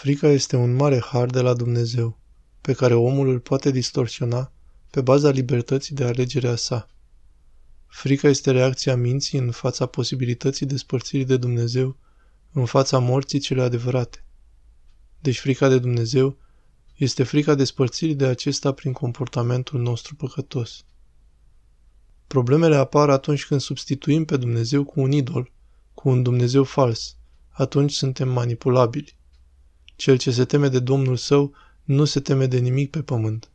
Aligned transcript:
Frica 0.00 0.28
este 0.28 0.56
un 0.56 0.74
mare 0.74 1.00
har 1.00 1.26
de 1.26 1.40
la 1.40 1.54
Dumnezeu, 1.54 2.18
pe 2.60 2.72
care 2.72 2.94
omul 2.94 3.28
îl 3.28 3.40
poate 3.40 3.70
distorsiona 3.70 4.52
pe 4.90 5.00
baza 5.00 5.30
libertății 5.30 5.94
de 5.94 6.04
alegere 6.04 6.48
a 6.48 6.56
sa. 6.56 6.88
Frica 7.86 8.28
este 8.28 8.50
reacția 8.50 8.96
minții 8.96 9.38
în 9.38 9.50
fața 9.50 9.86
posibilității 9.86 10.66
despărțirii 10.66 11.24
de 11.24 11.36
Dumnezeu, 11.36 11.96
în 12.52 12.64
fața 12.64 12.98
morții 12.98 13.38
cele 13.38 13.62
adevărate. 13.62 14.24
Deci 15.20 15.40
frica 15.40 15.68
de 15.68 15.78
Dumnezeu 15.78 16.36
este 16.96 17.22
frica 17.22 17.54
despărțirii 17.54 18.14
de 18.14 18.26
acesta 18.26 18.72
prin 18.72 18.92
comportamentul 18.92 19.80
nostru 19.80 20.14
păcătos. 20.14 20.84
Problemele 22.26 22.76
apar 22.76 23.10
atunci 23.10 23.46
când 23.46 23.60
substituim 23.60 24.24
pe 24.24 24.36
Dumnezeu 24.36 24.84
cu 24.84 25.00
un 25.00 25.12
idol, 25.12 25.52
cu 25.94 26.08
un 26.08 26.22
Dumnezeu 26.22 26.64
fals. 26.64 27.16
Atunci 27.48 27.92
suntem 27.92 28.28
manipulabili. 28.28 29.17
Cel 29.98 30.16
ce 30.16 30.30
se 30.30 30.44
teme 30.44 30.68
de 30.68 30.78
Domnul 30.78 31.16
său 31.16 31.54
nu 31.84 32.04
se 32.04 32.20
teme 32.20 32.46
de 32.46 32.58
nimic 32.58 32.90
pe 32.90 33.02
pământ. 33.02 33.50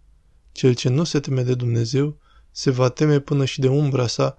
Cel 0.51 0.73
ce 0.73 0.89
nu 0.89 1.03
se 1.03 1.19
teme 1.19 1.43
de 1.43 1.55
Dumnezeu 1.55 2.17
se 2.51 2.71
va 2.71 2.89
teme 2.89 3.19
până 3.19 3.45
și 3.45 3.59
de 3.59 3.67
umbra 3.67 4.07
sa, 4.07 4.37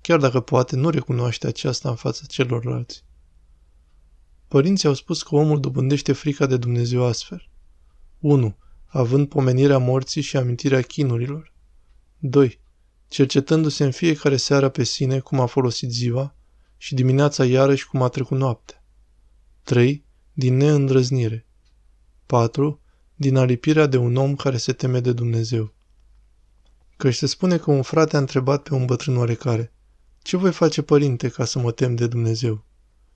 chiar 0.00 0.18
dacă 0.18 0.40
poate 0.40 0.76
nu 0.76 0.90
recunoaște 0.90 1.46
aceasta 1.46 1.88
în 1.88 1.94
fața 1.94 2.24
celorlalți. 2.28 3.04
Părinții 4.48 4.88
au 4.88 4.94
spus 4.94 5.22
că 5.22 5.34
omul 5.34 5.60
dobândește 5.60 6.12
frica 6.12 6.46
de 6.46 6.56
Dumnezeu 6.56 7.04
astfel. 7.04 7.48
1. 8.18 8.56
Având 8.86 9.28
pomenirea 9.28 9.78
morții 9.78 10.22
și 10.22 10.36
amintirea 10.36 10.82
chinurilor. 10.82 11.52
2. 12.18 12.60
Cercetându-se 13.08 13.84
în 13.84 13.90
fiecare 13.90 14.36
seară 14.36 14.68
pe 14.68 14.84
sine 14.84 15.18
cum 15.18 15.40
a 15.40 15.46
folosit 15.46 15.90
ziua 15.90 16.34
și 16.76 16.94
dimineața 16.94 17.44
iarăși 17.44 17.86
cum 17.86 18.02
a 18.02 18.08
trecut 18.08 18.38
noaptea. 18.38 18.84
3. 19.62 20.04
Din 20.32 20.56
neîndrăznire. 20.56 21.43
4. 22.26 22.80
Din 23.14 23.36
alipirea 23.36 23.86
de 23.86 23.96
un 23.96 24.16
om 24.16 24.36
care 24.36 24.56
se 24.56 24.72
teme 24.72 25.00
de 25.00 25.12
Dumnezeu. 25.12 25.74
Căci 26.96 27.14
se 27.14 27.26
spune 27.26 27.58
că 27.58 27.70
un 27.70 27.82
frate 27.82 28.16
a 28.16 28.18
întrebat 28.18 28.62
pe 28.62 28.74
un 28.74 28.84
bătrân 28.84 29.16
oarecare, 29.16 29.72
Ce 30.22 30.36
voi 30.36 30.52
face, 30.52 30.82
părinte, 30.82 31.28
ca 31.28 31.44
să 31.44 31.58
mă 31.58 31.72
tem 31.72 31.94
de 31.94 32.06
Dumnezeu? 32.06 32.64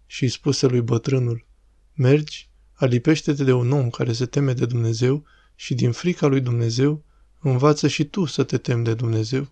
Și 0.06 0.22
îi 0.22 0.28
spuse 0.28 0.66
lui 0.66 0.80
bătrânul, 0.80 1.46
Mergi, 1.94 2.50
alipește-te 2.72 3.44
de 3.44 3.52
un 3.52 3.72
om 3.72 3.90
care 3.90 4.12
se 4.12 4.26
teme 4.26 4.52
de 4.52 4.66
Dumnezeu 4.66 5.24
și 5.54 5.74
din 5.74 5.92
frica 5.92 6.26
lui 6.26 6.40
Dumnezeu 6.40 7.04
învață 7.38 7.88
și 7.88 8.04
tu 8.04 8.24
să 8.24 8.42
te 8.42 8.58
temi 8.58 8.84
de 8.84 8.94
Dumnezeu. 8.94 9.48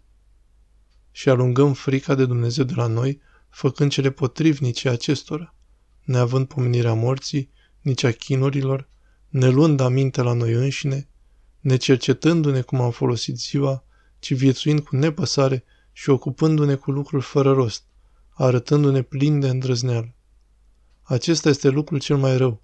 Și 1.10 1.28
alungăm 1.28 1.72
frica 1.72 2.14
de 2.14 2.26
Dumnezeu 2.26 2.64
de 2.64 2.74
la 2.74 2.86
noi, 2.86 3.20
făcând 3.48 3.90
cele 3.90 4.10
potrivnice 4.10 4.88
acestora, 4.88 5.54
neavând 6.04 6.46
pomenirea 6.46 6.94
morții, 6.94 7.50
nici 7.80 8.02
a 8.02 8.12
chinurilor, 8.12 8.88
ne 9.28 9.48
luând 9.48 9.80
aminte 9.80 10.22
la 10.22 10.32
noi 10.32 10.52
înșine, 10.52 11.08
ne 11.60 11.76
cercetându-ne 11.76 12.60
cum 12.60 12.80
am 12.80 12.90
folosit 12.90 13.38
ziua, 13.38 13.84
ci 14.18 14.34
viețuind 14.34 14.80
cu 14.80 14.96
nepăsare 14.96 15.64
și 15.92 16.10
ocupându-ne 16.10 16.74
cu 16.74 16.90
lucruri 16.90 17.24
fără 17.24 17.52
rost, 17.52 17.82
arătându-ne 18.30 19.02
plin 19.02 19.40
de 19.40 19.48
îndrăzneală. 19.48 20.14
Acesta 21.02 21.48
este 21.48 21.68
lucrul 21.68 21.98
cel 21.98 22.16
mai 22.16 22.36
rău. 22.36 22.62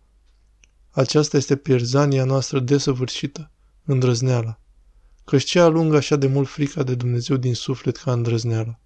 Aceasta 0.90 1.36
este 1.36 1.56
pierzania 1.56 2.24
noastră 2.24 2.60
desăvârșită, 2.60 3.50
îndrăzneala. 3.84 4.58
Căci 5.24 5.44
ce 5.44 5.60
alungă 5.60 5.96
așa 5.96 6.16
de 6.16 6.26
mult 6.26 6.48
frica 6.48 6.82
de 6.82 6.94
Dumnezeu 6.94 7.36
din 7.36 7.54
suflet 7.54 7.96
ca 7.96 8.12
îndrăzneala? 8.12 8.78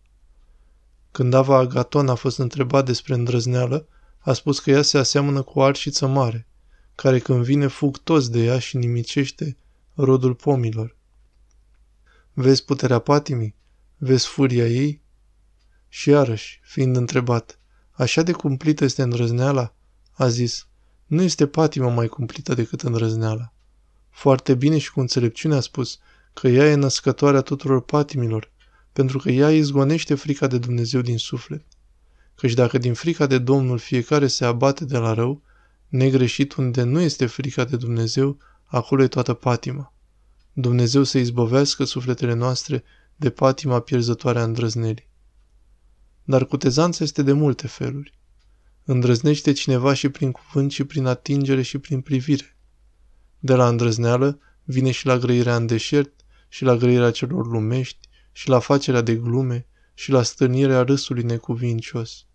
Când 1.11 1.35
Ava 1.35 1.57
Agaton 1.57 2.09
a 2.09 2.15
fost 2.15 2.39
întrebat 2.39 2.85
despre 2.85 3.15
îndrăzneală, 3.15 3.87
a 4.19 4.33
spus 4.33 4.61
că 4.61 4.71
ea 4.71 4.83
se 4.83 4.99
aseamănă 4.99 5.43
cu 5.43 5.59
o 5.59 5.63
arșiță 5.63 6.07
mare, 6.07 6.47
care 6.97 7.19
când 7.19 7.44
vine 7.44 7.66
fug 7.66 7.98
toți 7.98 8.30
de 8.30 8.44
ea 8.44 8.58
și 8.58 8.77
nimicește 8.77 9.56
rodul 9.94 10.34
pomilor. 10.34 10.97
Vezi 12.33 12.64
puterea 12.64 12.98
patimii? 12.98 13.55
Vezi 13.97 14.27
furia 14.27 14.66
ei? 14.66 15.01
Și 15.89 16.08
iarăși, 16.08 16.61
fiind 16.62 16.96
întrebat, 16.96 17.58
așa 17.90 18.23
de 18.23 18.33
cumplită 18.33 18.85
este 18.85 19.02
îndrăzneala? 19.02 19.74
A 20.12 20.29
zis, 20.29 20.67
nu 21.06 21.23
este 21.23 21.46
patima 21.46 21.89
mai 21.89 22.06
cumplită 22.06 22.55
decât 22.55 22.83
îndrăzneala. 22.83 23.52
Foarte 24.11 24.55
bine 24.55 24.79
și 24.79 24.92
cu 24.92 25.01
înțelepciune 25.01 25.55
a 25.55 25.61
spus 25.61 25.98
că 26.33 26.48
ea 26.48 26.67
e 26.70 26.74
născătoarea 26.74 27.40
tuturor 27.40 27.83
patimilor, 27.83 28.51
pentru 28.92 29.18
că 29.18 29.30
ea 29.30 29.51
izgonește 29.51 30.14
frica 30.14 30.46
de 30.46 30.58
Dumnezeu 30.58 31.01
din 31.01 31.18
suflet. 31.18 31.64
Căci 32.35 32.55
dacă 32.55 32.79
din 32.79 32.95
frica 32.95 33.27
de 33.27 33.39
Domnul 33.39 33.79
fiecare 33.79 34.27
se 34.27 34.45
abate 34.45 34.85
de 34.85 34.98
la 34.98 35.12
rău, 35.12 35.42
negreșit 35.89 36.52
unde 36.55 36.83
nu 36.83 37.01
este 37.01 37.27
frica 37.27 37.64
de 37.64 37.77
Dumnezeu, 37.77 38.39
acolo 38.64 39.02
e 39.02 39.08
toată 39.08 39.35
patima. 39.35 39.95
Dumnezeu 40.52 41.02
să 41.02 41.19
izbăvească 41.19 41.85
sufletele 41.85 42.35
noastre 42.35 42.85
de 43.17 43.30
patima 43.30 43.80
pierzătoare 43.80 44.39
a 44.39 44.42
îndrăznelii. 44.42 45.08
Dar 46.24 46.47
cutezanța 46.47 47.05
este 47.05 47.23
de 47.23 47.33
multe 47.33 47.67
feluri. 47.67 48.19
Îndrăznește 48.85 49.52
cineva 49.52 49.95
și 49.95 50.08
prin 50.08 50.33
cuvânt 50.33 50.73
și 50.73 50.85
prin 50.85 51.07
atingere 51.07 51.63
și 51.63 51.79
prin 51.79 52.01
privire. 52.01 52.57
De 53.39 53.55
la 53.55 53.68
îndrăzneală 53.68 54.39
vine 54.64 54.91
și 54.91 55.07
la 55.07 55.18
grăirea 55.18 55.57
în 55.57 55.67
deșert 55.67 56.24
și 56.48 56.64
la 56.64 56.77
grăirea 56.77 57.11
celor 57.11 57.47
lumești 57.47 58.08
și 58.33 58.48
la 58.48 58.58
facerea 58.58 59.01
de 59.01 59.14
glume 59.14 59.67
și 59.95 60.11
la 60.11 60.23
stârnirea 60.23 60.83
râsului 60.83 61.23
necuvincios. 61.23 62.27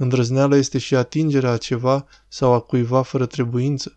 Îndrăzneala 0.00 0.56
este 0.56 0.78
și 0.78 0.94
atingerea 0.94 1.50
a 1.50 1.56
ceva 1.56 2.06
sau 2.28 2.52
a 2.52 2.60
cuiva 2.60 3.02
fără 3.02 3.26
trebuință, 3.26 3.96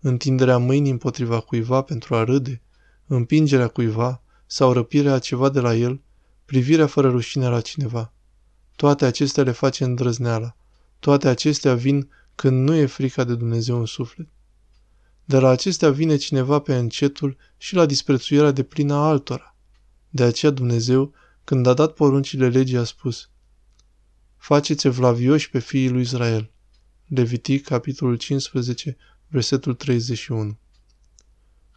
întinderea 0.00 0.58
mâinii 0.58 0.90
împotriva 0.90 1.40
cuiva 1.40 1.82
pentru 1.82 2.14
a 2.14 2.24
râde, 2.24 2.62
împingerea 3.06 3.68
cuiva 3.68 4.22
sau 4.46 4.72
răpirea 4.72 5.14
a 5.14 5.18
ceva 5.18 5.48
de 5.48 5.60
la 5.60 5.74
el, 5.74 6.00
privirea 6.44 6.86
fără 6.86 7.10
rușine 7.10 7.48
la 7.48 7.60
cineva. 7.60 8.12
Toate 8.76 9.04
acestea 9.04 9.42
le 9.42 9.50
face 9.50 9.84
îndrăzneala. 9.84 10.56
Toate 10.98 11.28
acestea 11.28 11.74
vin 11.74 12.08
când 12.34 12.68
nu 12.68 12.74
e 12.74 12.86
frica 12.86 13.24
de 13.24 13.34
Dumnezeu 13.34 13.78
în 13.78 13.86
suflet. 13.86 14.28
De 15.24 15.38
la 15.38 15.48
acestea 15.48 15.90
vine 15.90 16.16
cineva 16.16 16.58
pe 16.58 16.76
încetul 16.76 17.36
și 17.56 17.74
la 17.74 17.86
disprețuirea 17.86 18.50
de 18.50 18.62
plină 18.62 18.94
a 18.94 19.08
altora. 19.08 19.56
De 20.10 20.22
aceea 20.22 20.52
Dumnezeu, 20.52 21.12
când 21.44 21.66
a 21.66 21.74
dat 21.74 21.92
poruncile 21.92 22.48
legii, 22.48 22.76
a 22.76 22.84
spus 22.84 23.30
Faceți 24.40 24.86
evlavioși 24.86 25.50
pe 25.50 25.58
fiii 25.58 25.88
lui 25.88 26.00
Israel. 26.00 26.50
Levitic, 27.06 27.64
capitolul 27.64 28.16
15, 28.16 28.96
versetul 29.28 29.74
31. 29.74 30.58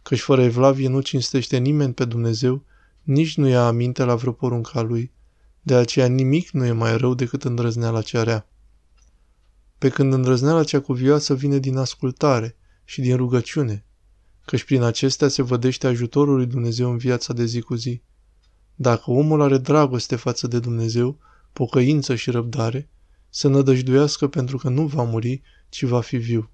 Căci 0.02 0.20
fără 0.20 0.42
evlavie 0.42 0.88
nu 0.88 1.00
cinstește 1.00 1.56
nimeni 1.56 1.94
pe 1.94 2.04
Dumnezeu, 2.04 2.64
nici 3.02 3.36
nu 3.36 3.48
ia 3.48 3.66
aminte 3.66 4.04
la 4.04 4.14
vreo 4.14 4.32
porunca 4.32 4.80
lui, 4.80 5.12
de 5.62 5.74
aceea 5.74 6.06
nimic 6.06 6.50
nu 6.50 6.64
e 6.64 6.72
mai 6.72 6.96
rău 6.96 7.14
decât 7.14 7.44
îndrăzneala 7.44 8.02
cea 8.02 8.22
rea. 8.22 8.48
Pe 9.78 9.88
când 9.88 10.12
îndrăzneala 10.12 10.64
cea 10.64 10.80
cuvioasă 10.80 11.34
vine 11.34 11.58
din 11.58 11.76
ascultare 11.76 12.56
și 12.84 13.00
din 13.00 13.16
rugăciune, 13.16 13.84
căci 14.44 14.64
prin 14.64 14.82
acestea 14.82 15.28
se 15.28 15.42
vădește 15.42 15.86
ajutorul 15.86 16.34
lui 16.34 16.46
Dumnezeu 16.46 16.90
în 16.90 16.96
viața 16.96 17.32
de 17.32 17.44
zi 17.44 17.60
cu 17.60 17.74
zi. 17.74 18.02
Dacă 18.74 19.10
omul 19.10 19.40
are 19.40 19.58
dragoste 19.58 20.16
față 20.16 20.46
de 20.46 20.58
Dumnezeu, 20.58 21.18
pocăință 21.54 22.14
și 22.14 22.30
răbdare, 22.30 22.88
să 23.28 23.48
nădăjduiască 23.48 24.28
pentru 24.28 24.56
că 24.56 24.68
nu 24.68 24.86
va 24.86 25.02
muri, 25.02 25.42
ci 25.68 25.82
va 25.82 26.00
fi 26.00 26.16
viu. 26.16 26.50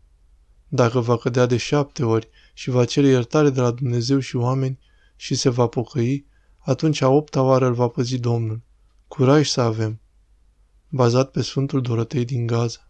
Dacă 0.69 1.01
va 1.01 1.17
cădea 1.17 1.47
de 1.47 1.57
șapte 1.57 2.05
ori 2.05 2.29
și 2.55 2.71
va 2.71 2.85
cere 2.85 3.07
iertare 3.07 3.51
de 3.51 3.61
la 3.61 3.71
Dumnezeu 3.71 4.19
și 4.19 4.37
oameni 4.37 4.79
și 5.17 5.35
se 5.35 5.49
va 5.49 5.67
pocăi, 5.67 6.27
atunci 6.59 7.01
a 7.01 7.09
opta 7.09 7.43
oară 7.43 7.67
îl 7.67 7.75
va 7.75 7.89
păzi 7.89 8.19
Domnul. 8.19 8.63
Curaj 9.09 9.49
să 9.49 9.61
avem. 9.61 10.01
Bazat 10.89 11.31
pe 11.31 11.43
Sfântul 11.43 11.81
Dorotei 11.81 12.25
din 12.25 12.47
Gaza. 12.47 12.90